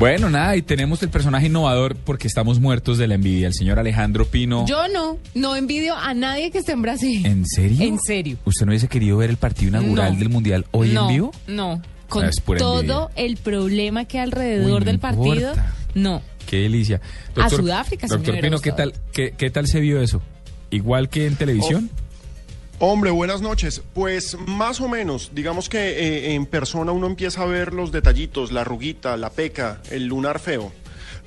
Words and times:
Bueno, 0.00 0.30
nada, 0.30 0.56
y 0.56 0.62
tenemos 0.62 1.02
el 1.02 1.10
personaje 1.10 1.46
innovador 1.48 1.94
porque 1.94 2.26
estamos 2.26 2.58
muertos 2.58 2.96
de 2.96 3.06
la 3.06 3.16
envidia, 3.16 3.46
el 3.46 3.52
señor 3.52 3.78
Alejandro 3.78 4.24
Pino. 4.24 4.64
Yo 4.66 4.88
no, 4.88 5.18
no 5.34 5.56
envidio 5.56 5.94
a 5.94 6.14
nadie 6.14 6.50
que 6.50 6.56
esté 6.58 6.72
en 6.72 6.80
Brasil. 6.80 7.26
¿En 7.26 7.44
serio? 7.46 7.82
En 7.86 7.98
serio. 7.98 8.38
¿Usted 8.46 8.64
no 8.64 8.70
hubiese 8.70 8.88
querido 8.88 9.18
ver 9.18 9.28
el 9.28 9.36
partido 9.36 9.68
inaugural 9.68 10.14
No. 10.14 10.18
del 10.18 10.28
Mundial 10.30 10.64
hoy 10.70 10.88
no, 10.88 11.02
en 11.10 11.14
vivo? 11.14 11.32
No, 11.46 11.82
con 12.08 12.24
Es 12.24 12.40
pura 12.40 12.58
todo 12.60 12.80
envidia. 12.80 13.08
el 13.26 13.36
problema 13.36 14.06
que 14.06 14.18
hay 14.18 14.24
alrededor 14.24 14.80
Uy, 14.80 14.84
del 14.86 14.98
partido, 15.00 15.50
importa. 15.50 15.74
no. 15.94 16.22
Qué 16.48 16.56
delicia. 16.60 17.00
A 17.36 17.50
Sudáfrica 17.50 18.06
me 18.06 18.14
Doctor 18.16 18.30
hubiera 18.32 18.48
Pino, 18.48 18.58
¿qué 18.60 18.72
tal, 18.72 18.94
qué, 19.12 19.34
qué 19.36 19.50
tal 19.50 19.66
se 19.68 19.80
vio 19.80 20.00
eso? 20.00 20.22
¿Igual 20.70 21.10
que 21.10 21.26
en 21.26 21.36
televisión? 21.36 21.90
Hombre, 22.82 23.10
buenas 23.10 23.42
noches. 23.42 23.82
Pues 23.92 24.38
más 24.46 24.80
o 24.80 24.88
menos, 24.88 25.32
digamos 25.34 25.68
que 25.68 25.78
eh, 25.78 26.34
en 26.34 26.46
persona 26.46 26.92
uno 26.92 27.08
empieza 27.08 27.42
a 27.42 27.44
ver 27.44 27.74
los 27.74 27.92
detallitos, 27.92 28.52
la 28.52 28.62
arruguita, 28.62 29.18
la 29.18 29.28
peca, 29.28 29.82
el 29.90 30.06
lunar 30.06 30.38
feo. 30.38 30.72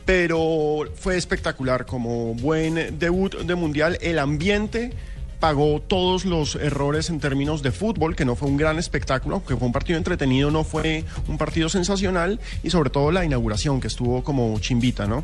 Pero 0.04 0.86
fue 0.96 1.16
espectacular, 1.16 1.86
como 1.86 2.34
buen 2.34 2.98
debut 2.98 3.38
de 3.38 3.54
mundial, 3.54 4.00
el 4.02 4.18
ambiente 4.18 4.94
pagó 5.40 5.80
todos 5.80 6.26
los 6.26 6.55
errores 6.55 7.12
en 7.12 7.20
términos 7.20 7.62
de 7.62 7.72
fútbol, 7.72 8.16
que 8.16 8.26
no 8.26 8.35
fue 8.35 8.48
un 8.49 8.58
gran 8.58 8.80
espectáculo, 8.80 9.46
que 9.46 9.55
fue 9.55 9.68
un 9.68 9.74
partido 9.74 9.99
entretenido, 9.99 10.49
no 10.49 10.63
fue 10.63 11.05
un 11.27 11.38
partido 11.38 11.70
sensacional, 11.70 12.40
y 12.63 12.72
sobre 12.72 12.90
todo 12.90 13.12
la 13.12 13.26
inauguración, 13.26 13.80
que 13.80 13.90
estuvo 13.90 14.24
como 14.24 14.58
chimbita, 14.60 15.05
¿no? 15.05 15.24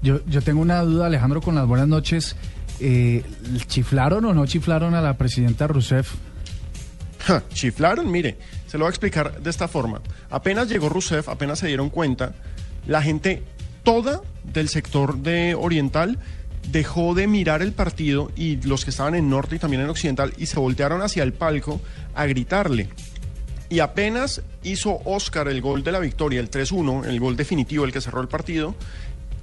Yo, 0.00 0.24
yo 0.26 0.40
tengo 0.40 0.62
una 0.62 0.80
duda, 0.80 1.06
Alejandro, 1.06 1.42
con 1.42 1.56
las 1.56 1.66
buenas 1.66 1.88
noches. 1.88 2.36
Eh, 2.80 3.24
¿Chiflaron 3.66 4.24
o 4.24 4.34
no 4.34 4.46
chiflaron 4.46 4.94
a 4.94 5.00
la 5.00 5.16
presidenta 5.16 5.66
Rousseff? 5.66 6.14
Chiflaron, 7.52 8.10
mire, 8.10 8.36
se 8.66 8.78
lo 8.78 8.84
voy 8.84 8.88
a 8.88 8.90
explicar 8.90 9.40
de 9.40 9.50
esta 9.50 9.68
forma. 9.68 10.00
Apenas 10.30 10.68
llegó 10.68 10.88
Rousseff, 10.88 11.28
apenas 11.28 11.58
se 11.58 11.66
dieron 11.66 11.90
cuenta, 11.90 12.34
la 12.86 13.02
gente 13.02 13.42
toda 13.82 14.20
del 14.44 14.68
sector 14.68 15.18
de 15.18 15.54
Oriental 15.54 16.18
dejó 16.70 17.14
de 17.14 17.26
mirar 17.26 17.62
el 17.62 17.72
partido 17.72 18.30
y 18.36 18.56
los 18.62 18.84
que 18.84 18.90
estaban 18.90 19.14
en 19.14 19.30
Norte 19.30 19.56
y 19.56 19.58
también 19.58 19.82
en 19.82 19.88
Occidental 19.88 20.32
y 20.36 20.46
se 20.46 20.58
voltearon 20.58 21.02
hacia 21.02 21.22
el 21.22 21.32
palco 21.32 21.80
a 22.14 22.26
gritarle. 22.26 22.88
Y 23.68 23.80
apenas 23.80 24.42
hizo 24.62 25.00
Oscar 25.04 25.48
el 25.48 25.60
gol 25.60 25.82
de 25.82 25.92
la 25.92 25.98
victoria, 25.98 26.40
el 26.40 26.50
3-1, 26.50 27.06
el 27.06 27.18
gol 27.18 27.36
definitivo, 27.36 27.84
el 27.84 27.92
que 27.92 28.00
cerró 28.00 28.20
el 28.20 28.28
partido, 28.28 28.76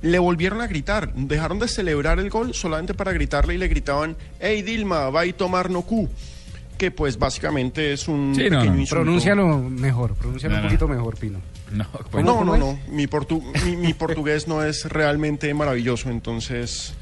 le 0.03 0.19
volvieron 0.19 0.61
a 0.61 0.67
gritar. 0.67 1.11
Dejaron 1.15 1.57
de 1.57 1.67
celebrar 1.67 2.19
el 2.19 2.29
gol 2.29 2.53
solamente 2.53 2.93
para 2.93 3.11
gritarle 3.11 3.55
y 3.55 3.57
le 3.57 3.67
gritaban, 3.67 4.15
hey 4.39 4.61
Dilma, 4.61 5.09
va 5.09 5.25
y 5.25 5.33
tomar 5.33 5.71
no 5.71 5.81
cu", 5.81 6.07
Que 6.77 6.91
pues 6.91 7.17
básicamente 7.17 7.93
es 7.93 8.07
un 8.07 8.33
Sí, 8.35 8.43
no, 8.43 8.59
pequeño 8.59 8.73
no. 8.75 8.79
insulto. 8.81 9.03
Pronúncialo 9.03 9.57
mejor, 9.59 10.13
pronúncialo 10.15 10.53
No, 10.55 10.59
un 10.59 10.63
no. 10.65 10.69
poquito 10.69 10.87
mejor, 10.87 11.17
Pino. 11.17 11.39
No, 11.71 11.85
Pues 12.11 12.23
no, 12.23 12.35
¿Cómo 12.37 12.55
no, 12.55 12.73
no. 12.73 12.79
Mi, 12.91 13.07
portu- 13.07 13.41
mi, 13.65 13.75
mi 13.77 13.93
portugués 13.95 14.47
no 14.47 14.61
es 14.63 14.85
realmente 14.85 15.51
maravilloso, 15.55 16.09
entonces... 16.11 16.93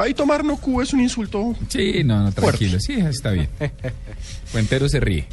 Va 0.00 0.08
y 0.08 0.14
tomar 0.14 0.44
no 0.44 0.56
cu 0.56 0.80
es 0.82 0.92
un 0.92 1.00
insulto 1.00 1.54
Sí, 1.68 2.02
no, 2.04 2.24
no, 2.24 2.32
Fuerte. 2.32 2.58
tranquilo, 2.58 2.80
sí, 2.80 2.94
está 2.94 3.30
bien. 3.30 3.48
Fuentero 4.46 4.88
se 4.88 4.98
ríe. 5.00 5.26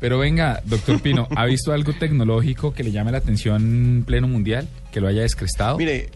Pero 0.00 0.18
venga, 0.18 0.60
doctor 0.64 1.00
Pino, 1.00 1.28
¿ha 1.36 1.44
visto 1.46 1.72
algo 1.72 1.92
tecnológico 1.92 2.72
que 2.74 2.82
le 2.82 2.90
llame 2.90 3.12
la 3.12 3.18
atención 3.18 3.62
en 3.62 4.04
pleno 4.04 4.26
mundial? 4.28 4.66
¿Que 4.90 5.00
lo 5.00 5.08
haya 5.08 5.22
descrestado? 5.22 5.76
Mire, 5.78 6.08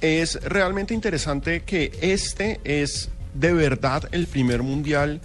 es 0.00 0.42
realmente 0.42 0.94
interesante 0.94 1.60
que 1.60 1.92
este 2.00 2.60
es 2.64 3.10
de 3.34 3.52
verdad 3.52 4.08
el 4.12 4.26
primer 4.26 4.62
mundial 4.62 5.20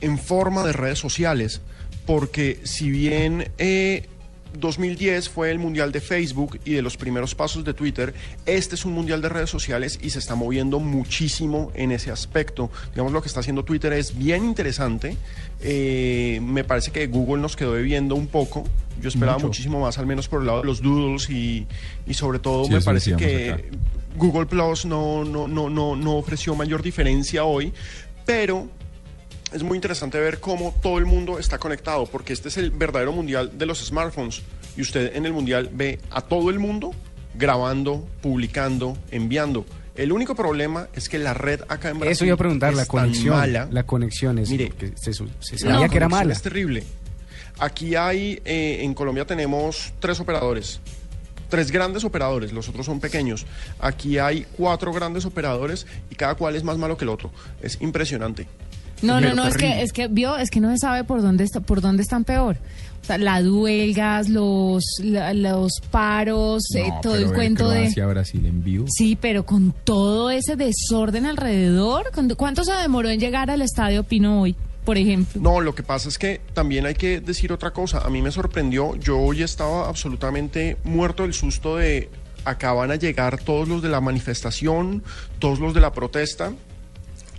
en 0.00 0.18
forma 0.18 0.64
de 0.64 0.72
redes 0.72 0.98
sociales, 0.98 1.60
porque 2.06 2.60
si 2.64 2.90
bien 2.90 3.50
eh, 3.58 4.08
2010 4.58 5.28
fue 5.28 5.50
el 5.50 5.58
mundial 5.58 5.92
de 5.92 6.00
Facebook 6.00 6.60
y 6.64 6.72
de 6.72 6.82
los 6.82 6.96
primeros 6.96 7.34
pasos 7.34 7.64
de 7.64 7.74
Twitter, 7.74 8.14
este 8.46 8.74
es 8.74 8.84
un 8.84 8.92
mundial 8.92 9.22
de 9.22 9.28
redes 9.28 9.50
sociales 9.50 9.98
y 10.02 10.10
se 10.10 10.18
está 10.18 10.34
moviendo 10.34 10.80
muchísimo 10.80 11.70
en 11.74 11.92
ese 11.92 12.10
aspecto. 12.10 12.70
Digamos, 12.92 13.12
lo 13.12 13.22
que 13.22 13.28
está 13.28 13.40
haciendo 13.40 13.64
Twitter 13.64 13.92
es 13.92 14.16
bien 14.16 14.44
interesante. 14.44 15.16
Eh, 15.60 16.40
me 16.42 16.64
parece 16.64 16.90
que 16.90 17.06
Google 17.06 17.42
nos 17.42 17.56
quedó 17.56 17.74
debiendo 17.74 18.14
un 18.14 18.26
poco. 18.26 18.64
Yo 19.00 19.08
esperaba 19.08 19.38
Mucho. 19.38 19.48
muchísimo 19.48 19.80
más, 19.80 19.98
al 19.98 20.06
menos 20.06 20.28
por 20.28 20.40
el 20.40 20.46
lado 20.46 20.60
de 20.60 20.66
los 20.66 20.82
doodles 20.82 21.30
y, 21.30 21.66
y 22.06 22.14
sobre 22.14 22.38
todo 22.38 22.64
Sí, 22.64 22.72
me 22.72 22.80
parece 22.82 23.16
que 23.16 23.50
acá. 23.52 23.62
Google 24.16 24.46
Plus 24.46 24.84
no, 24.84 25.24
no, 25.24 25.48
no, 25.48 25.70
no, 25.70 25.96
no 25.96 26.16
ofreció 26.16 26.54
mayor 26.54 26.82
diferencia 26.82 27.44
hoy, 27.44 27.72
pero 28.26 28.68
es 29.52 29.62
muy 29.62 29.76
interesante 29.76 30.18
ver 30.18 30.40
cómo 30.40 30.74
todo 30.82 30.98
el 30.98 31.06
mundo 31.06 31.38
está 31.38 31.58
conectado, 31.58 32.06
porque 32.06 32.32
este 32.32 32.48
es 32.48 32.56
el 32.56 32.70
verdadero 32.70 33.12
mundial 33.12 33.56
de 33.56 33.66
los 33.66 33.84
smartphones. 33.84 34.42
Y 34.76 34.82
usted 34.82 35.16
en 35.16 35.26
el 35.26 35.32
mundial 35.32 35.68
ve 35.72 35.98
a 36.10 36.20
todo 36.20 36.50
el 36.50 36.58
mundo 36.58 36.92
grabando, 37.34 38.06
publicando, 38.22 38.96
enviando. 39.10 39.64
El 39.96 40.12
único 40.12 40.34
problema 40.34 40.88
es 40.94 41.08
que 41.08 41.18
la 41.18 41.34
red 41.34 41.60
acá 41.68 41.90
en 41.90 41.98
Brasil 41.98 42.12
Eso 42.12 42.24
iba 42.24 42.34
a 42.34 42.38
preguntar, 42.38 42.74
la 42.74 42.82
es 42.82 42.88
tan 42.88 43.00
conexión. 43.02 43.36
mala. 43.36 43.68
La 43.70 43.82
conexión 43.82 44.38
es. 44.38 44.48
Mire, 44.50 44.72
se, 44.94 45.10
La 45.66 45.72
sabía 45.74 45.88
que 45.88 45.96
era 45.96 46.08
mala. 46.08 46.32
Es 46.32 46.42
terrible. 46.42 46.84
Aquí 47.58 47.96
hay, 47.96 48.40
eh, 48.44 48.78
en 48.80 48.94
Colombia 48.94 49.26
tenemos 49.26 49.92
tres 49.98 50.20
operadores. 50.20 50.80
Tres 51.50 51.72
grandes 51.72 52.04
operadores, 52.04 52.52
los 52.52 52.68
otros 52.68 52.86
son 52.86 53.00
pequeños. 53.00 53.44
Aquí 53.80 54.18
hay 54.18 54.46
cuatro 54.56 54.92
grandes 54.92 55.24
operadores 55.24 55.86
y 56.08 56.14
cada 56.14 56.36
cual 56.36 56.54
es 56.54 56.62
más 56.62 56.78
malo 56.78 56.96
que 56.96 57.04
el 57.04 57.08
otro. 57.08 57.32
Es 57.60 57.76
impresionante. 57.80 58.46
No, 59.02 59.20
no, 59.20 59.34
no, 59.34 59.46
es 59.46 59.56
que, 59.56 59.82
es 59.82 59.92
que 59.92 60.08
vio, 60.08 60.36
es 60.36 60.50
que 60.50 60.60
no 60.60 60.70
se 60.70 60.78
sabe 60.78 61.04
por 61.04 61.22
dónde 61.22 61.44
está, 61.44 61.60
por 61.60 61.80
dónde 61.80 62.02
están 62.02 62.24
peor. 62.24 62.56
O 63.02 63.04
sea, 63.06 63.16
las 63.16 63.46
huelgas, 63.46 64.28
los, 64.28 64.84
la- 65.02 65.32
los 65.32 65.72
paros, 65.90 66.62
eh, 66.76 66.84
todo 67.02 67.14
pero 67.14 67.28
el 67.28 67.32
cuento 67.34 67.70
de. 67.70 67.80
Croacia, 67.80 68.06
Brasil 68.06 68.44
en 68.46 68.62
vivo. 68.62 68.86
Sí, 68.90 69.16
pero 69.20 69.46
con 69.46 69.74
todo 69.84 70.30
ese 70.30 70.54
desorden 70.56 71.24
alrededor, 71.26 72.10
¿con- 72.12 72.28
¿cuánto 72.34 72.62
se 72.64 72.72
demoró 72.74 73.08
en 73.08 73.18
llegar 73.18 73.50
al 73.50 73.62
estadio 73.62 74.04
Pino 74.04 74.42
hoy, 74.42 74.54
por 74.84 74.98
ejemplo? 74.98 75.40
No, 75.40 75.60
lo 75.62 75.74
que 75.74 75.82
pasa 75.82 76.08
es 76.10 76.18
que 76.18 76.42
también 76.52 76.84
hay 76.84 76.94
que 76.94 77.20
decir 77.22 77.52
otra 77.54 77.70
cosa. 77.72 78.00
A 78.00 78.10
mí 78.10 78.20
me 78.20 78.30
sorprendió, 78.30 78.94
yo 78.96 79.18
hoy 79.18 79.42
estaba 79.42 79.88
absolutamente 79.88 80.76
muerto 80.84 81.22
del 81.22 81.32
susto 81.32 81.76
de 81.76 82.10
acá 82.44 82.72
van 82.74 82.90
a 82.90 82.96
llegar 82.96 83.38
todos 83.38 83.66
los 83.66 83.82
de 83.82 83.88
la 83.88 84.00
manifestación, 84.00 85.02
todos 85.38 85.58
los 85.58 85.72
de 85.74 85.80
la 85.80 85.92
protesta. 85.94 86.52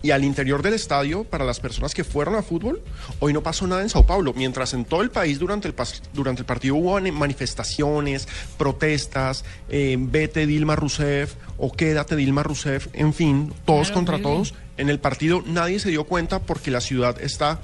Y 0.04 0.12
al 0.12 0.24
interior 0.24 0.64
del 0.64 0.74
estadio, 0.74 1.24
para 1.26 1.46
las 1.46 1.60
personas 1.60 1.94
que 1.94 2.04
fueron 2.04 2.36
a 2.36 2.42
fútbol, 2.42 2.82
hoy 3.20 3.34
no 3.34 3.44
pasó 3.44 3.68
nada 3.68 3.84
en 3.84 3.90
Sao 3.90 4.06
Paulo. 4.06 4.34
Mientras 4.36 4.74
en 4.74 4.84
todo 4.86 5.02
el 5.04 5.12
país 5.12 5.38
durante 5.38 5.68
el, 5.68 5.76
pas- 5.76 6.02
durante 6.14 6.42
el 6.42 6.46
partido 6.48 6.76
hubo 6.76 6.94
mani- 7.00 7.12
manifestaciones, 7.12 8.28
protestas, 8.58 9.46
eh, 9.70 9.96
vete 10.00 10.48
Dilma 10.48 10.76
Rousseff 10.76 11.36
o 11.58 11.72
quédate 11.72 12.16
Dilma 12.16 12.42
Rousseff, 12.44 12.88
en 12.94 13.14
fin, 13.14 13.54
todos 13.66 13.88
Claro, 13.88 13.94
contra 13.94 14.22
todos. 14.22 14.54
En 14.78 14.90
el 14.90 15.00
partido 15.00 15.44
nadie 15.46 15.80
se 15.80 15.90
dio 15.90 16.06
cuenta 16.06 16.40
porque 16.40 16.72
la 16.72 16.82
ciudad 16.82 17.22
está 17.22 17.60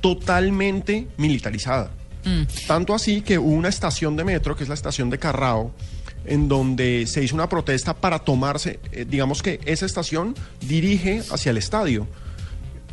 totalmente 0.00 1.06
militarizada. 1.16 1.90
Mm. 2.24 2.42
Tanto 2.66 2.94
así 2.94 3.22
que 3.22 3.38
hubo 3.38 3.50
una 3.54 3.68
estación 3.68 4.16
de 4.16 4.24
metro, 4.24 4.54
que 4.56 4.62
es 4.64 4.68
la 4.68 4.74
estación 4.74 5.08
de 5.10 5.18
Carrao, 5.18 5.72
en 6.26 6.48
donde 6.48 7.06
se 7.06 7.22
hizo 7.24 7.34
una 7.34 7.48
protesta 7.48 7.94
para 7.94 8.18
tomarse, 8.18 8.78
eh, 8.92 9.06
digamos 9.08 9.42
que 9.42 9.58
esa 9.64 9.86
estación 9.86 10.34
dirige 10.60 11.22
hacia 11.30 11.50
el 11.50 11.56
estadio, 11.56 12.06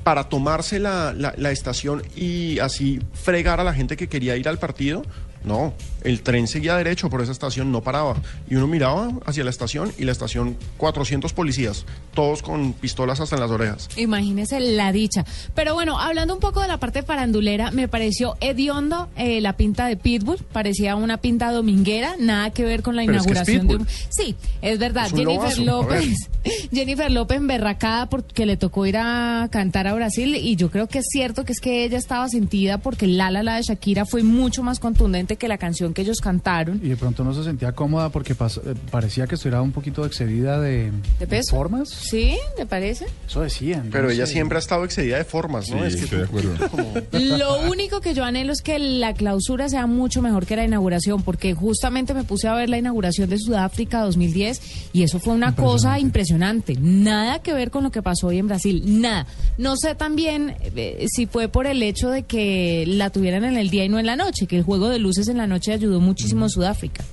para 0.04 0.30
tomarse 0.30 0.80
la, 0.80 1.12
la- 1.14 1.34
la 1.38 1.52
estación 1.52 2.02
y 2.16 2.60
así 2.60 3.02
fregar 3.14 3.60
a 3.60 3.66
la 3.66 3.74
gente 3.74 3.98
que 3.98 4.08
quería 4.08 4.38
ir 4.38 4.48
al 4.48 4.58
partido. 4.60 5.04
No, 5.48 5.74
el 6.04 6.22
tren 6.22 6.48
seguía 6.48 6.76
derecho 6.76 7.10
por 7.10 7.22
esa 7.22 7.32
estación, 7.32 7.72
no 7.72 7.82
paraba. 7.82 8.18
Y 8.50 8.56
uno 8.56 8.68
miraba 8.68 9.12
hacia 9.26 9.46
la 9.46 9.50
estación 9.50 9.94
y 9.98 10.04
la 10.04 10.12
estación 10.12 10.58
400 10.76 11.32
policías, 11.32 11.86
todos 12.14 12.42
con 12.42 12.74
pistolas 12.74 13.22
hasta 13.22 13.38
en 13.38 13.42
las 13.42 13.52
orejas. 13.52 13.88
Imagínese 13.96 14.60
la 14.60 14.92
dicha. 14.92 15.26
Pero 15.56 15.74
bueno, 15.74 16.00
hablando 16.00 16.34
un 16.34 16.42
poco 16.42 16.62
de 16.62 16.68
la 16.68 16.80
parte 16.80 17.02
farandulera, 17.02 17.72
me 17.72 17.88
pareció 17.88 18.36
hediondo 18.42 19.08
eh, 19.16 19.40
la 19.40 19.54
pinta 19.54 19.88
de 19.88 19.96
Pitbull. 19.96 20.38
Parecía 20.52 20.98
una 20.98 21.18
pinta 21.18 21.52
dominguera, 21.52 22.16
nada 22.20 22.50
que 22.50 22.64
ver 22.64 22.84
con 22.84 22.98
la 22.98 23.06
Pero 23.06 23.20
es 23.20 23.26
que 23.26 23.32
es 23.32 23.48
inauguración 23.48 23.68
de 23.68 23.76
un... 23.78 23.88
Sí, 24.10 24.36
es 24.62 24.80
verdad. 24.80 25.06
Es 25.06 25.14
un 25.14 25.20
Jennifer 25.20 25.60
lobazo. 25.60 25.64
López, 25.64 26.30
Jennifer 26.74 27.10
López 27.10 27.38
emberracada 27.38 28.10
porque 28.10 28.46
le 28.46 28.58
tocó 28.58 28.86
ir 28.86 28.98
a 28.98 29.48
cantar 29.50 29.88
a 29.88 29.94
Brasil 29.94 30.36
y 30.36 30.58
yo 30.58 30.70
creo 30.70 30.88
que 30.88 31.00
es 31.00 31.06
cierto 31.10 31.46
que 31.46 31.54
es 31.54 31.62
que 31.62 31.86
ella 31.86 31.98
estaba 31.98 32.28
sentida 32.28 32.78
porque 32.80 33.08
La 33.08 33.32
La 33.32 33.44
La 33.44 33.56
de 33.56 33.64
Shakira 33.64 34.06
fue 34.06 34.24
mucho 34.24 34.62
más 34.62 34.80
contundente 34.80 35.37
que 35.38 35.48
la 35.48 35.58
canción 35.58 35.94
que 35.94 36.02
ellos 36.02 36.20
cantaron. 36.22 36.80
Y 36.84 36.90
de 36.90 36.98
pronto 36.98 37.24
no 37.24 37.34
se 37.34 37.44
sentía 37.44 37.72
cómoda 37.72 38.10
porque 38.10 38.36
pas- 38.36 38.62
eh, 38.66 38.76
parecía 38.92 39.28
que 39.28 39.36
estuviera 39.36 39.62
un 39.62 39.72
poquito 39.72 40.06
excedida 40.06 40.60
de, 40.60 40.92
¿De 41.20 41.28
peso? 41.28 41.56
formas. 41.56 41.90
¿Sí? 41.90 42.38
¿Te 42.56 42.66
parece? 42.66 43.06
Eso 43.28 43.42
decían. 43.42 43.90
Pero 43.92 44.06
no 44.06 44.10
ella 44.12 44.26
sé. 44.26 44.34
siempre 44.34 44.58
ha 44.58 44.60
estado 44.60 44.84
excedida 44.86 45.18
de 45.18 45.24
formas, 45.26 45.70
¿no? 45.70 45.78
Sí, 45.80 45.86
es 45.88 45.96
que 45.96 46.04
estoy 46.04 46.20
de 46.20 46.26
acuerdo. 46.26 46.70
como- 46.70 46.94
Lo 47.38 47.62
único 47.70 48.02
que 48.02 48.14
yo 48.14 48.24
anhelo 48.24 48.52
es 48.54 48.62
que 48.62 48.80
la 48.80 49.14
clausura 49.14 49.70
sea 49.70 49.88
mucho 49.88 50.22
mejor 50.22 50.46
que 50.46 50.56
la 50.56 50.66
inauguración, 50.66 51.22
porque 51.24 51.54
justamente 51.54 52.14
me 52.14 52.24
puse 52.24 52.48
a 52.48 52.54
ver 52.56 52.70
la 52.70 52.78
inauguración 52.78 53.30
de 53.30 53.38
Sudáfrica 53.38 54.02
2010 54.02 54.62
y 54.94 55.04
eso 55.04 55.20
fue 55.20 55.34
una 55.34 55.56
cosa 55.56 56.00
impresionante. 56.00 56.76
Nada 56.80 57.40
que 57.42 57.54
ver 57.54 57.72
con 57.72 57.84
lo 57.84 57.92
que 57.92 58.02
pasó 58.02 58.28
hoy 58.28 58.38
en 58.40 58.48
Brasil, 58.48 58.84
nada. 59.02 59.28
No 59.58 59.76
sé 59.78 59.96
también 59.96 60.56
eh, 60.76 61.06
si 61.10 61.26
fue 61.26 61.48
por 61.50 61.68
el 61.68 61.82
hecho 61.84 62.10
de 62.10 62.24
que 62.24 62.84
la 62.88 63.10
tuvieran 63.10 63.44
en 63.44 63.58
el 63.58 63.70
día 63.70 63.86
y 63.86 63.90
no 63.90 64.00
en 64.00 64.06
la 64.06 64.16
noche, 64.16 64.48
que 64.48 64.58
el 64.58 64.64
juego 64.64 64.90
de 64.90 65.00
luces 65.18 65.32
en 65.32 65.38
la 65.38 65.48
noche 65.48 65.74
ayudó 65.74 66.00
muchísimo 66.00 66.46
a 66.46 66.50
Sudáfrica. 66.50 67.04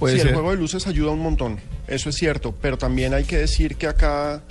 Sí, 0.00 0.18
ser. 0.18 0.28
el 0.28 0.34
juego 0.34 0.50
de 0.52 0.56
luces 0.56 0.86
ayuda 0.86 1.10
un 1.10 1.20
montón, 1.20 1.58
eso 1.86 2.08
es 2.08 2.16
cierto, 2.16 2.54
pero 2.60 2.78
también 2.78 3.12
hay 3.14 3.24
que 3.24 3.36
decir 3.36 3.76
que 3.76 3.86
acá 3.86 4.42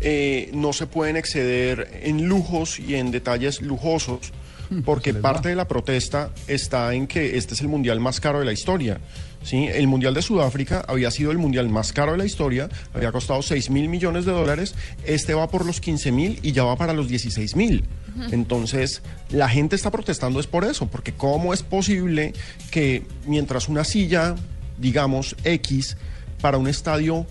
eh, 0.00 0.50
no 0.52 0.72
se 0.72 0.86
pueden 0.86 1.16
exceder 1.16 2.00
en 2.02 2.26
lujos 2.26 2.78
y 2.78 2.94
en 2.94 3.10
detalles 3.10 3.60
lujosos, 3.60 4.32
porque 4.84 5.14
parte 5.14 5.48
de 5.48 5.54
la 5.54 5.68
protesta 5.68 6.30
está 6.46 6.94
en 6.94 7.06
que 7.06 7.36
este 7.36 7.54
es 7.54 7.60
el 7.60 7.68
mundial 7.68 8.00
más 8.00 8.20
caro 8.20 8.40
de 8.40 8.44
la 8.44 8.52
historia. 8.52 9.00
¿sí? 9.42 9.66
El 9.66 9.86
mundial 9.86 10.14
de 10.14 10.22
Sudáfrica 10.22 10.84
había 10.86 11.10
sido 11.10 11.30
el 11.30 11.38
mundial 11.38 11.68
más 11.68 11.92
caro 11.92 12.12
de 12.12 12.18
la 12.18 12.24
historia, 12.24 12.68
había 12.92 13.12
costado 13.12 13.42
6 13.42 13.70
mil 13.70 13.88
millones 13.88 14.24
de 14.24 14.32
dólares, 14.32 14.74
este 15.04 15.34
va 15.34 15.48
por 15.48 15.64
los 15.64 15.80
15 15.80 16.12
mil 16.12 16.38
y 16.42 16.52
ya 16.52 16.64
va 16.64 16.76
para 16.76 16.92
los 16.92 17.08
16 17.08 17.56
mil. 17.56 17.84
Entonces, 18.32 19.02
la 19.30 19.48
gente 19.48 19.76
está 19.76 19.92
protestando 19.92 20.40
es 20.40 20.48
por 20.48 20.64
eso, 20.64 20.88
porque 20.88 21.12
¿cómo 21.12 21.54
es 21.54 21.62
posible 21.62 22.32
que 22.72 23.04
mientras 23.26 23.68
una 23.68 23.84
silla, 23.84 24.34
digamos, 24.76 25.36
X, 25.44 25.96
para 26.40 26.58
un 26.58 26.66
estadio 26.66 27.26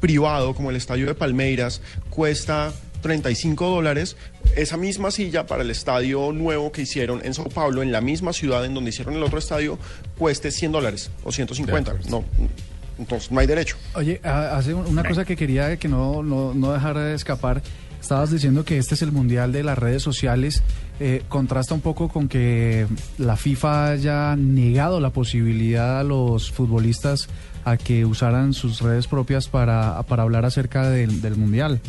privado 0.00 0.54
como 0.54 0.70
el 0.70 0.76
estadio 0.76 1.06
de 1.06 1.14
Palmeiras 1.14 1.80
cuesta 2.10 2.72
35 3.02 3.68
dólares, 3.68 4.16
esa 4.54 4.76
misma 4.76 5.10
silla 5.10 5.46
para 5.46 5.62
el 5.62 5.70
estadio 5.70 6.32
nuevo 6.32 6.70
que 6.72 6.82
hicieron 6.82 7.20
en 7.24 7.34
Sao 7.34 7.48
Paulo, 7.48 7.82
en 7.82 7.92
la 7.92 8.00
misma 8.00 8.32
ciudad 8.32 8.64
en 8.64 8.74
donde 8.74 8.90
hicieron 8.90 9.14
el 9.14 9.22
otro 9.22 9.38
estadio, 9.38 9.78
cueste 10.18 10.50
100 10.50 10.72
dólares 10.72 11.10
o 11.24 11.32
150. 11.32 11.92
De 11.92 11.98
acuerdo. 11.98 12.20
No, 12.20 12.48
entonces 12.98 13.30
no 13.30 13.40
hay 13.40 13.46
derecho. 13.46 13.76
Oye, 13.94 14.20
a- 14.24 14.56
hace 14.56 14.72
un- 14.74 14.86
una 14.86 15.04
cosa 15.04 15.24
que 15.24 15.36
quería 15.36 15.76
que 15.78 15.88
no, 15.88 16.22
no, 16.22 16.54
no 16.54 16.72
dejara 16.72 17.02
de 17.04 17.14
escapar. 17.14 17.62
Estabas 18.00 18.30
diciendo 18.30 18.64
que 18.64 18.78
este 18.78 18.94
es 18.94 19.02
el 19.02 19.10
mundial 19.10 19.50
de 19.52 19.64
las 19.64 19.76
redes 19.76 20.02
sociales. 20.02 20.62
Eh, 21.00 21.22
contrasta 21.28 21.74
un 21.74 21.80
poco 21.80 22.08
con 22.08 22.28
que 22.28 22.86
la 23.18 23.36
FIFA 23.36 23.90
haya 23.90 24.36
negado 24.36 25.00
la 25.00 25.10
posibilidad 25.10 26.00
a 26.00 26.04
los 26.04 26.52
futbolistas 26.52 27.28
a 27.64 27.76
que 27.76 28.04
usaran 28.04 28.52
sus 28.54 28.80
redes 28.80 29.08
propias 29.08 29.48
para, 29.48 30.00
para 30.04 30.22
hablar 30.22 30.44
acerca 30.44 30.88
del, 30.88 31.20
del 31.20 31.36
mundial. 31.36 31.80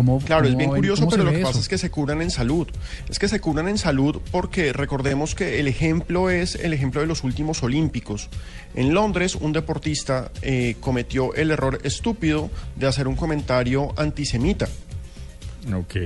¿Cómo, 0.00 0.18
Claro, 0.18 0.48
es 0.48 0.56
bien 0.56 0.70
curioso, 0.70 1.06
pero 1.10 1.24
lo 1.24 1.30
que 1.30 1.40
eso? 1.40 1.48
pasa 1.48 1.60
es 1.60 1.68
que 1.68 1.76
se 1.76 1.90
curan 1.90 2.22
en 2.22 2.30
salud. 2.30 2.66
Es 3.10 3.18
que 3.18 3.28
se 3.28 3.38
curan 3.38 3.68
en 3.68 3.76
salud 3.76 4.18
porque 4.30 4.72
recordemos 4.72 5.34
que 5.34 5.60
el 5.60 5.68
ejemplo 5.68 6.30
es 6.30 6.54
el 6.54 6.72
ejemplo 6.72 7.02
de 7.02 7.06
los 7.06 7.22
últimos 7.22 7.62
Olímpicos. 7.62 8.30
En 8.74 8.94
Londres, 8.94 9.34
un 9.34 9.52
deportista 9.52 10.32
eh, 10.40 10.76
cometió 10.80 11.34
el 11.34 11.50
error 11.50 11.80
estúpido 11.84 12.50
de 12.76 12.86
hacer 12.86 13.08
un 13.08 13.14
comentario 13.14 13.92
antisemita. 13.98 14.68
Ok. 15.74 15.96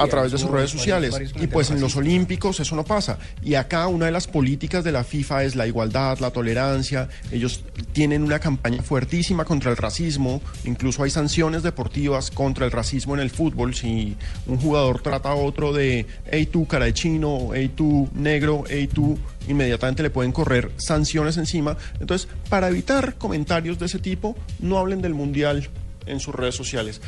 a 0.00 0.06
través 0.06 0.32
de 0.32 0.38
sus 0.38 0.50
redes 0.50 0.70
sociales. 0.70 1.14
y 1.40 1.46
pues 1.46 1.70
en 1.70 1.80
los 1.80 1.96
Olímpicos 1.96 2.60
eso 2.60 2.74
no 2.76 2.84
pasa. 2.84 3.18
Y 3.42 3.54
acá 3.54 3.86
una 3.86 4.06
de 4.06 4.12
las 4.12 4.26
políticas 4.26 4.84
de 4.84 4.92
la 4.92 5.04
FIFA 5.04 5.44
es 5.44 5.56
la 5.56 5.66
igualdad, 5.66 6.18
la 6.18 6.30
tolerancia. 6.30 7.08
Ellos 7.30 7.62
tienen 7.92 8.22
una 8.22 8.38
campaña 8.38 8.82
fuertísima 8.82 9.44
contra 9.44 9.70
el 9.70 9.76
racismo. 9.76 10.42
Incluso 10.64 11.02
hay 11.04 11.10
sanciones 11.10 11.62
deportivas 11.62 12.30
contra 12.30 12.64
el 12.66 12.72
racismo 12.72 13.14
en 13.14 13.20
el 13.20 13.30
fútbol. 13.30 13.74
Si 13.74 14.16
un 14.46 14.58
jugador 14.58 15.00
trata 15.00 15.30
a 15.30 15.34
otro 15.34 15.72
de, 15.72 16.06
hey 16.30 16.46
tú 16.46 16.66
cara 16.66 16.86
de 16.86 16.94
chino, 16.94 17.50
hey 17.54 17.72
tú 17.74 18.08
negro, 18.14 18.64
hey 18.68 18.88
tú, 18.92 19.18
inmediatamente 19.46 20.02
le 20.02 20.10
pueden 20.10 20.32
correr 20.32 20.72
sanciones 20.76 21.36
encima. 21.36 21.76
Entonces, 22.00 22.28
para 22.48 22.68
evitar 22.68 23.14
comentarios 23.16 23.78
de 23.78 23.86
ese 23.86 23.98
tipo, 23.98 24.36
no 24.58 24.78
hablen 24.78 25.00
del 25.02 25.14
Mundial 25.14 25.68
en 26.06 26.20
sus 26.20 26.34
redes 26.34 26.54
sociales. 26.54 27.00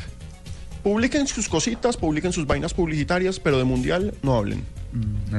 Publiquen 0.83 1.27
sus 1.27 1.47
cositas, 1.47 1.95
publiquen 1.97 2.33
sus 2.33 2.47
vainas 2.47 2.73
publicitarias, 2.73 3.39
pero 3.39 3.57
de 3.57 3.63
mundial 3.63 4.13
no 4.23 4.35
hablen. 4.35 4.63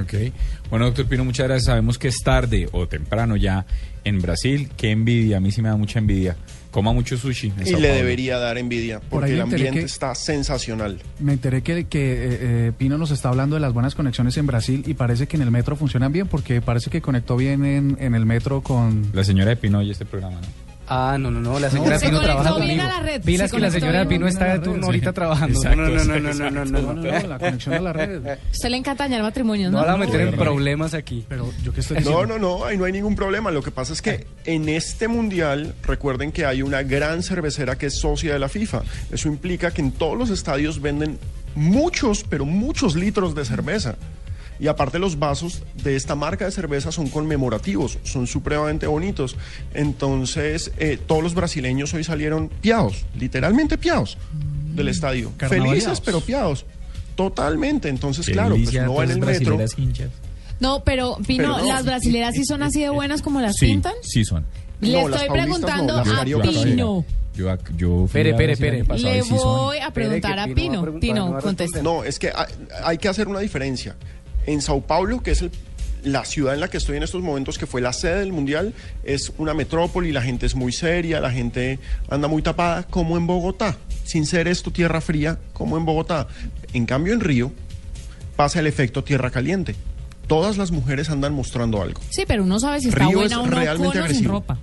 Ok. 0.00 0.33
Bueno, 0.71 0.87
doctor 0.87 1.06
Pino, 1.06 1.25
muchas 1.25 1.47
gracias. 1.47 1.67
Sabemos 1.67 1.99
que 1.99 2.09
es 2.09 2.17
tarde 2.25 2.69
o 2.73 2.87
temprano 2.89 3.37
ya 3.37 3.67
en 4.05 4.21
Brasil. 4.23 4.71
Qué 4.77 4.91
envidia, 4.91 5.39
a 5.39 5.41
mí 5.41 5.50
sí 5.50 5.61
me 5.61 5.69
da 5.69 5.77
mucha 5.77 5.99
envidia. 5.99 6.37
Coma 6.71 6.93
mucho 6.94 7.19
sushi. 7.19 7.49
en 7.59 7.67
Y 7.67 7.71
Sao 7.71 7.81
le 7.81 7.89
Paulo. 7.89 8.03
debería 8.03 8.39
dar 8.39 8.56
envidia, 8.56 9.00
Por 9.00 9.11
porque 9.21 9.35
el 9.35 9.43
ambiente 9.43 9.81
que- 9.81 9.85
está 9.85 10.15
sensacional. 10.15 11.00
Me 11.21 11.35
enteré 11.35 11.61
que, 11.62 11.85
que 11.85 12.12
eh, 12.12 12.39
eh, 12.41 12.73
Pino 12.79 12.97
nos 12.97 13.11
está 13.11 13.29
hablando 13.29 13.56
de 13.56 13.61
las 13.61 13.75
buenas 13.75 13.94
conexiones 13.94 14.39
en 14.39 14.47
Brasil 14.47 14.83
y 14.87 14.94
parece 14.94 15.27
que 15.27 15.37
en 15.37 15.43
el 15.43 15.50
metro 15.50 15.77
funcionan 15.77 16.12
bien 16.12 16.29
porque 16.29 16.62
parece 16.62 16.89
que 16.89 17.03
conectó 17.03 17.37
bien 17.37 17.67
en, 17.67 17.99
en 18.00 18.15
el 18.15 18.25
metro 18.25 18.62
con... 18.62 19.11
La 19.12 19.23
señora 19.23 19.50
de 19.50 19.56
Pino 19.56 19.81
oye 19.81 19.93
este 19.93 20.06
programa, 20.06 20.41
¿no? 20.41 20.47
Ah, 20.88 21.17
no, 21.19 21.31
no, 21.31 21.40
no, 21.40 21.58
la 21.58 21.70
señora 21.70 21.99
Se 21.99 22.06
Pino 22.06 22.20
trabaja 22.20 22.50
conmigo. 22.50 22.82
Pilas 23.25 23.50
que 23.52 23.61
la 23.61 23.70
señora 23.70 24.06
Pino 24.06 24.26
está 24.26 24.52
de 24.55 24.58
turno 24.58 24.87
ahorita 24.87 25.12
trabajando. 25.12 25.62
No, 25.62 25.76
no, 25.76 25.88
no, 25.88 26.05
no, 26.05 26.19
no, 26.20 26.32
no, 26.32 26.50
no, 26.50 26.64
No, 26.64 26.64
no. 26.64 26.93
no, 26.94 27.02
no, 27.20 27.29
la 27.29 27.38
conexión 27.38 27.75
a 27.75 27.81
la 27.81 27.93
red. 27.93 28.20
Usted 28.52 28.69
le 28.69 28.76
encanta 28.76 29.05
dañar 29.05 29.23
matrimonios, 29.23 29.70
No 29.73 29.81
¿no? 29.81 29.87
la 29.87 29.96
meter 29.96 30.20
en 30.20 30.34
problemas 30.37 30.93
aquí. 30.94 31.25
Pero 31.29 31.50
yo 31.62 31.73
que 31.73 31.81
estoy 31.81 31.99
No, 31.99 32.11
diciendo... 32.11 32.38
no, 32.38 32.58
no, 32.58 32.64
ahí 32.64 32.76
no 32.76 32.84
hay 32.84 32.93
ningún 32.93 33.14
problema. 33.17 33.50
Lo 33.50 33.62
que 33.62 33.70
pasa 33.70 33.93
es 33.93 34.02
que 34.02 34.26
en 34.44 34.69
este 34.69 35.08
mundial, 35.08 35.75
recuerden 35.84 36.32
que 36.32 36.44
hay 36.44 36.62
una 36.62 36.82
gran 36.82 37.23
cervecera 37.23 37.76
que 37.79 37.87
es 37.87 37.99
socia 38.00 38.32
de 38.32 38.38
la 38.38 38.49
FIFA. 38.49 38.82
Eso 39.12 39.29
implica 39.29 39.70
que 39.70 39.81
en 39.82 39.93
todos 39.93 40.19
los 40.19 40.31
estadios 40.31 40.81
venden 40.82 41.19
muchos, 41.55 42.25
pero 42.29 42.44
muchos 42.44 42.96
litros 42.96 43.34
de 43.34 43.44
cerveza. 43.44 43.96
Y 44.60 44.69
aparte 44.69 44.99
los 44.99 45.19
vasos 45.19 45.62
de 45.82 45.96
esta 45.96 46.14
marca 46.14 46.44
de 46.44 46.50
cerveza 46.52 46.93
son 46.93 47.08
conmemorativos, 47.08 47.99
son 48.04 48.26
supremamente 48.26 48.87
bonitos. 48.87 49.37
Entonces, 49.75 50.70
eh, 50.78 50.99
todos 51.04 51.22
los 51.22 51.34
brasileños 51.34 51.93
hoy 51.94 52.04
salieron 52.04 52.49
piados, 52.49 53.04
literalmente 53.19 53.76
piados 53.78 54.16
del 54.75 54.88
estadio. 54.88 55.32
Felices, 55.38 56.00
pero 56.00 56.20
piados. 56.20 56.64
Totalmente. 57.16 57.88
Entonces, 57.88 58.26
claro, 58.26 58.54
pues 58.56 58.75
va 58.76 59.04
en 59.04 59.10
el 59.10 59.20
metro. 59.20 59.58
hinchas. 59.76 60.10
No, 60.60 60.82
pero 60.84 61.16
Pino, 61.26 61.56
Pero 61.56 61.58
no. 61.58 61.66
¿las 61.66 61.84
brasileras 61.84 62.34
sí 62.34 62.44
son 62.44 62.62
así 62.62 62.81
de 62.81 62.88
buenas 62.90 63.20
como 63.20 63.40
las 63.40 63.56
Sí, 63.56 63.66
pintan? 63.66 63.94
sí 64.02 64.25
son. 64.25 64.44
Le 64.81 64.93
No, 64.93 65.08
estoy 65.08 65.28
no, 65.28 65.34
preguntando 65.34 65.98
a. 65.98 66.05
Pino. 66.25 67.05
Yo, 67.34 68.06
Pere, 68.12 68.34
pere, 68.34 68.56
pere. 68.56 68.84
Le 68.98 69.22
voy 69.22 69.78
a 69.78 69.90
preguntar 69.90 70.38
a 70.38 70.44
Pino 70.46 70.84
Pino. 71.00 71.38
preguntar, 71.38 71.66
no. 71.76 71.82
No, 71.82 72.05
es 72.05 72.19
que 72.19 72.28
hay, 72.28 72.46
hay 72.84 72.98
que 72.98 73.08
hacer 73.08 73.26
una 73.26 73.40
diferencia. 73.40 73.96
En 74.47 74.61
Sao 74.62 74.81
Paulo, 74.81 75.23
que 75.23 75.31
es 75.33 75.43
el- 75.43 75.50
la 76.05 76.25
ciudad 76.25 76.55
en 76.55 76.61
la 76.61 76.69
que 76.69 76.79
estoy 76.79 76.97
en 76.97 77.05
estos 77.05 77.23
momentos, 77.23 77.59
que 77.59 77.67
fue 77.67 77.81
la 77.81 77.93
sede 77.93 78.19
del 78.21 78.33
Mundial, 78.33 78.75
es 79.05 79.33
una 79.39 79.55
metrópoli, 79.55 80.11
la 80.11 80.21
gente 80.23 80.47
es 80.47 80.55
muy 80.56 80.73
seria, 80.73 81.21
la 81.21 81.31
gente 81.31 81.79
anda 82.11 82.27
muy 82.27 82.43
tapada, 82.43 82.83
como 82.85 83.17
en 83.17 83.27
Bogotá. 83.27 83.77
Sin 84.05 84.27
ser 84.27 84.49
esto 84.49 84.73
tierra 84.73 85.00
fría, 85.00 85.39
como 85.53 85.77
en 85.79 85.85
Bogotá. 85.85 86.27
En 86.73 86.87
cambio, 86.87 87.15
en 87.15 87.21
Río 87.21 87.53
pasa 88.35 88.59
el 88.59 88.67
efecto 88.67 89.05
tierra 89.05 89.31
caliente. 89.31 89.77
Todas 90.27 90.56
las 90.56 90.73
mujeres 90.73 91.09
andan 91.11 91.35
mostrando 91.35 91.81
algo. 91.83 92.00
Sí, 92.11 92.25
pero 92.27 92.43
uno 92.43 92.59
sabe 92.59 92.81
si 92.81 92.89
está 92.89 93.06
Río 93.06 93.19
buena 93.19 93.27
es 93.37 93.41
o 93.41 93.47
no 93.47 93.50
realmente 93.56 94.00
con 94.00 94.11
o 94.11 94.15
sin 94.15 94.25
ropa. 94.25 94.59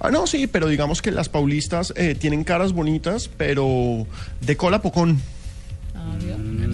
Ah, 0.00 0.10
no, 0.10 0.26
sí, 0.26 0.46
pero 0.46 0.68
digamos 0.68 1.02
que 1.02 1.10
las 1.10 1.28
paulistas 1.28 1.92
eh, 1.96 2.14
tienen 2.14 2.44
caras 2.44 2.72
bonitas, 2.72 3.28
pero 3.36 4.06
de 4.40 4.56
cola 4.56 4.80
pocón. 4.80 5.20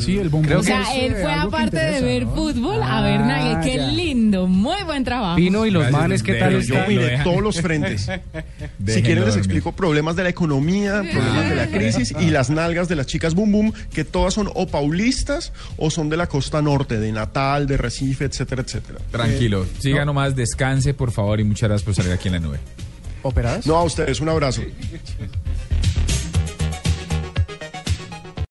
Sí, 0.00 0.18
el 0.18 0.28
bombón 0.28 0.46
Creo 0.48 0.60
O 0.60 0.62
sea, 0.62 0.82
él 0.96 1.12
fue 1.20 1.32
aparte 1.32 1.76
de 1.78 2.00
ver 2.02 2.24
¿no? 2.26 2.34
fútbol 2.34 2.82
a 2.82 2.98
Ah, 2.98 3.02
ver 3.02 3.20
Nagel. 3.20 3.58
Qué 3.62 3.76
ya. 3.78 3.86
lindo, 3.88 4.46
muy 4.46 4.82
buen 4.84 5.04
trabajo. 5.04 5.36
Pino 5.36 5.66
y 5.66 5.70
los 5.70 5.82
Gracias, 5.82 6.00
manes, 6.02 6.22
¿qué 6.22 6.34
tal 6.34 6.60
yo 6.62 6.74
miré 6.88 7.18
todos 7.24 7.42
los 7.42 7.60
frentes. 7.60 8.10
si 8.86 9.02
quieren 9.02 9.24
les 9.24 9.36
explico 9.36 9.72
problemas 9.72 10.16
de 10.16 10.22
la 10.24 10.28
economía, 10.28 11.02
problemas 11.12 11.48
de 11.48 11.56
la 11.56 11.66
crisis 11.70 12.14
y 12.20 12.30
las 12.30 12.50
nalgas 12.50 12.88
de 12.88 12.96
las 12.96 13.06
chicas 13.06 13.34
boom 13.34 13.52
boom, 13.52 13.72
que 13.92 14.04
todas 14.04 14.34
son 14.34 14.50
o 14.54 14.66
paulistas 14.66 15.52
o 15.76 15.90
son 15.90 16.08
de 16.08 16.16
la 16.16 16.26
costa 16.26 16.62
norte, 16.62 16.98
de 16.98 17.12
Natal, 17.12 17.66
de 17.66 17.76
Recife, 17.76 18.24
etcétera, 18.24 18.62
etcétera. 18.62 18.98
Tranquilo, 19.10 19.64
Eh, 19.64 19.66
siga 19.80 20.04
nomás, 20.04 20.34
descanse 20.36 20.94
por 20.94 21.10
favor 21.10 21.40
y 21.40 21.44
muchas 21.44 21.68
gracias 21.68 21.84
por 21.84 21.94
salir 21.94 22.12
aquí 22.12 22.28
en 22.28 22.34
la 22.34 22.40
nube. 22.40 22.58
¿Operadas? 23.22 23.66
No, 23.66 23.76
a 23.76 23.82
ustedes 23.84 24.20
un 24.20 24.28
abrazo. 24.28 24.62